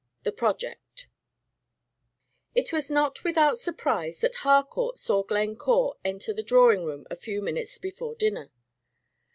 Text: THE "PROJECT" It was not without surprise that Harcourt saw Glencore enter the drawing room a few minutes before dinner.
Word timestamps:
THE 0.23 0.31
"PROJECT" 0.31 1.05
It 2.55 2.73
was 2.73 2.89
not 2.89 3.23
without 3.23 3.59
surprise 3.59 4.17
that 4.21 4.33
Harcourt 4.41 4.97
saw 4.97 5.21
Glencore 5.21 5.95
enter 6.03 6.33
the 6.33 6.41
drawing 6.41 6.83
room 6.83 7.05
a 7.11 7.15
few 7.15 7.39
minutes 7.39 7.77
before 7.77 8.15
dinner. 8.15 8.49